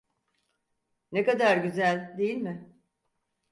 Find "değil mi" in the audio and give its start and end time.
2.17-2.73